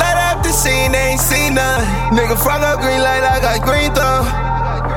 Light 0.00 0.16
up 0.16 0.42
the 0.42 0.48
scene, 0.50 0.92
they 0.92 1.12
ain't 1.12 1.20
seen 1.20 1.54
none. 1.54 1.84
Nigga, 2.16 2.36
front 2.42 2.64
up 2.64 2.80
green 2.80 3.00
light, 3.00 3.22
I 3.22 3.40
got 3.40 3.60
green 3.60 3.92
thumb. 3.92 4.24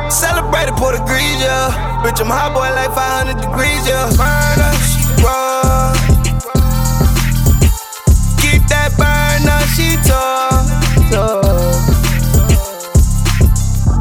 Celebrated 0.09 0.75
for 0.79 0.93
degrees, 0.93 1.41
yeah. 1.43 1.99
Bitch, 1.99 2.21
I'm 2.21 2.31
hot 2.31 2.53
boy 2.55 2.71
like 2.71 2.95
500 2.95 3.35
degrees, 3.43 3.83
yeah. 3.87 4.07
burn 4.15 4.55
Burner, 4.55 4.73
raw. 5.19 5.91
Keep 8.39 8.63
that 8.71 8.95
burner, 8.95 9.59
she 9.75 9.99
tough. 10.07 10.63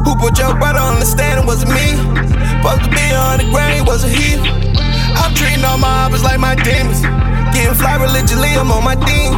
Who 0.05 0.15
put 0.15 0.39
your 0.39 0.55
brother 0.55 0.79
on 0.79 0.99
the 0.99 1.05
stand? 1.05 1.45
Was 1.45 1.63
it 1.63 1.69
me? 1.69 1.99
Supposed 2.55 2.83
to 2.85 2.89
be 2.89 3.03
on 3.11 3.39
the 3.39 3.51
grain, 3.51 3.83
was 3.83 4.05
it 4.05 4.15
he? 4.15 4.39
I'm 5.19 5.35
treating 5.35 5.65
all 5.65 5.77
my 5.77 6.07
opps 6.07 6.23
like 6.23 6.39
my 6.39 6.55
demons. 6.55 7.03
Getting 7.53 7.75
fly 7.75 7.95
religiously, 8.01 8.49
I'm 8.55 8.71
on 8.71 8.83
my 8.83 8.95
team. 8.95 9.33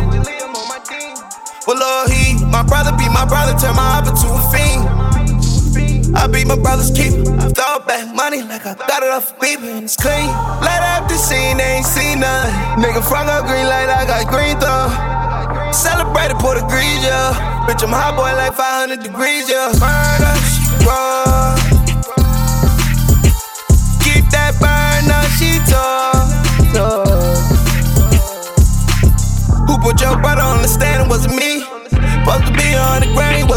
Well, 1.68 1.78
Lord, 1.78 2.10
he, 2.10 2.44
my 2.46 2.64
brother 2.64 2.92
be 2.98 3.08
my 3.10 3.26
brother, 3.26 3.54
turn 3.58 3.76
my 3.76 4.02
oppa 4.02 4.12
to 4.12 4.28
a 4.34 4.42
fiend. 4.52 6.16
I 6.16 6.28
be 6.28 6.44
my 6.44 6.56
brother's 6.56 6.92
keeper. 6.92 7.24
I 7.40 7.50
throw 7.50 7.80
back 7.86 8.14
money 8.14 8.42
like 8.42 8.66
I 8.66 8.76
got 8.76 9.04
it 9.04 9.10
off 9.10 9.32
and 9.42 9.84
it's 9.86 9.96
clean. 9.96 10.28
Light 10.28 10.84
up 10.98 11.08
the 11.08 11.16
scene, 11.16 11.58
they 11.58 11.78
ain't 11.78 11.86
seen 11.86 12.20
none. 12.20 12.52
Nigga 12.82 13.02
frog 13.08 13.28
up 13.28 13.48
green 13.48 13.66
light, 13.66 13.90
I 13.90 14.06
got 14.06 14.28
green 14.28 14.60
thumb. 14.60 14.92
Celebrated 15.74 16.38
Puerto 16.38 16.62
Degrees, 16.62 17.04
yeah. 17.04 17.66
Bitch, 17.68 17.84
I'm 17.84 17.90
hot 17.90 18.16
boy 18.18 18.34
like 18.36 18.54
500 18.54 19.02
degrees, 19.02 19.50
yeah. 19.50 19.72
Murder, 19.80 20.36
she 20.52 21.61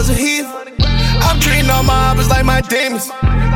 grain, 0.04 0.16
wasn't 0.16 0.18
he? 0.18 0.42
I'm 1.20 1.40
treating 1.40 1.70
all 1.70 1.82
my 1.82 2.12
oppers 2.12 2.28
like 2.28 2.44
my 2.44 2.60
demons. 2.62 3.08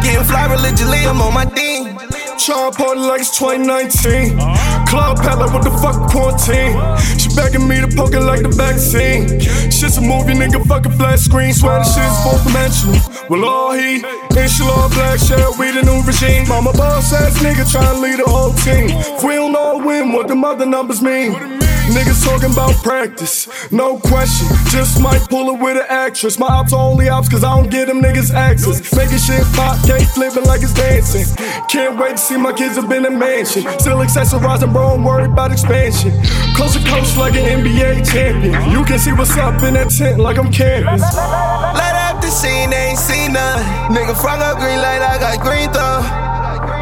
Getting 0.03 0.25
fly 0.25 0.47
religiously, 0.51 1.05
I'm 1.07 1.21
on 1.21 1.35
my 1.35 1.45
team. 1.45 1.97
Trying 2.39 2.73
party 2.73 3.01
like 3.01 3.21
it's 3.21 3.37
2019. 3.39 4.39
Club 4.87 5.19
palette, 5.19 5.53
what 5.53 5.65
the 5.65 5.71
fuck 5.83 6.11
quarantine? 6.11 6.79
She 7.19 7.29
begging 7.37 7.69
me 7.69 7.81
to 7.81 7.89
poke 7.89 8.15
it 8.15 8.21
like 8.21 8.43
the 8.43 8.49
vaccine. 8.49 9.41
Shit's 9.71 9.99
a 9.99 10.01
movie, 10.01 10.33
nigga, 10.33 10.65
fucking 10.65 10.93
flat 10.93 11.19
screen. 11.19 11.53
Swear 11.53 11.81
the 11.81 11.85
shit's 11.85 12.17
fourth 12.23 12.45
dimensional. 12.47 13.29
Well, 13.29 13.45
all 13.45 13.73
he, 13.73 13.97
inshallah, 14.39 14.89
black 14.95 15.19
shirt, 15.19 15.59
we 15.59 15.73
the 15.73 15.83
new 15.83 16.01
regime. 16.03 16.49
Mama 16.49 16.73
boss 16.73 17.13
ass 17.13 17.37
nigga 17.43 17.71
trying 17.71 17.97
to 17.97 18.01
lead 18.01 18.19
the 18.19 18.31
whole 18.31 18.55
team. 18.65 18.89
If 18.89 19.23
we 19.23 19.35
don't 19.35 19.55
all 19.57 19.85
win, 19.85 20.13
what 20.13 20.29
them 20.29 20.45
other 20.45 20.65
numbers 20.65 21.03
mean? 21.03 21.68
Niggas 21.89 22.25
talking 22.25 22.53
about 22.53 22.75
practice, 22.83 23.49
no 23.73 23.99
question. 23.99 24.47
Just 24.69 25.01
might 25.01 25.21
pull 25.31 25.55
it 25.55 25.61
with 25.61 25.77
an 25.77 25.87
actress. 25.89 26.39
My 26.39 26.47
ops 26.47 26.73
are 26.73 26.81
only 26.81 27.09
ops 27.09 27.29
cause 27.29 27.43
I 27.43 27.57
don't 27.57 27.71
give 27.71 27.89
them 27.89 28.03
niggas 28.03 28.33
access. 28.33 28.95
Making 28.95 29.19
shit 29.19 29.45
pop, 29.55 29.81
cake 29.87 30.07
flipping 30.09 30.45
like 30.45 30.63
it's 30.63 30.75
dancing. 30.75 31.25
Can't 31.69 31.99
wait 31.99 32.13
to 32.13 32.19
see 32.19 32.37
my 32.37 32.53
kids 32.53 32.77
up 32.77 32.91
in 32.91 33.07
a 33.07 33.11
mansion. 33.11 33.63
Still 33.81 33.99
accessorizing, 33.99 34.73
bro, 34.73 34.95
I'm 34.95 35.05
worried 35.05 35.31
about 35.31 35.51
expansion. 35.51 36.13
Close 36.55 36.75
to 36.75 36.85
coast 36.91 37.17
like 37.17 37.35
an 37.35 37.65
NBA 37.65 38.05
champion. 38.11 38.71
You 38.71 38.85
can 38.85 38.99
see 38.99 39.13
what's 39.13 39.37
up 39.37 39.63
in 39.63 39.75
that 39.75 39.91
tent 39.91 40.21
like 40.21 40.37
I'm 40.37 40.53
camping. 40.53 41.01
Light 41.01 41.97
up 42.13 42.21
the 42.21 42.29
scene, 42.29 42.73
ain't 42.73 42.99
seen 42.99 43.33
none. 43.33 43.65
Nigga 43.95 44.15
frog 44.21 44.41
up 44.41 44.59
green 44.59 44.79
light, 44.79 45.01
I 45.01 45.19
got 45.19 45.41
green 45.41 45.71
thumb. 45.73 46.05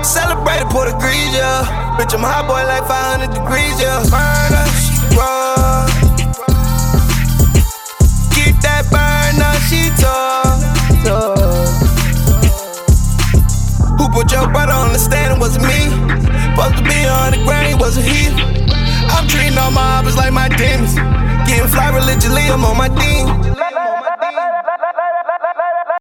Celebrated 0.04 0.68
Puerto 0.68 0.92
Degrees, 0.92 1.34
yeah. 1.34 1.96
Bitch, 1.98 2.14
I'm 2.14 2.20
hot 2.20 2.46
boy 2.46 2.62
like 2.66 2.86
500 2.86 3.32
degrees, 3.32 3.80
yeah. 3.80 4.02
Who 14.16 14.22
put 14.22 14.32
your 14.32 14.49
brother 14.49 14.72
on 14.72 14.94
the 14.94 14.99
stand? 14.99 15.37
It 15.37 15.38
wasn't 15.38 15.66
me. 15.66 15.93
Supposed 16.56 16.78
to 16.78 16.82
be 16.82 17.04
on 17.04 17.32
the 17.32 17.44
grain, 17.44 17.77
wasn't 17.77 18.06
he? 18.06 18.28
I'm 19.12 19.28
treating 19.28 19.59
all 19.59 19.71
my 19.71 20.00
oppers 20.00 20.16
like 20.16 20.32
my 20.32 20.49
demons. 20.49 20.94
Getting 21.47 21.69
fly 21.69 21.94
religiously, 21.94 22.49
I'm 22.49 22.65
on 22.65 22.78
my 22.78 22.88
team. 22.88 23.66